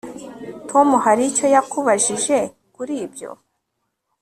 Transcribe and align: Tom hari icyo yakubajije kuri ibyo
Tom 0.69 0.87
hari 1.05 1.23
icyo 1.29 1.45
yakubajije 1.55 2.37
kuri 2.75 2.93
ibyo 3.05 3.29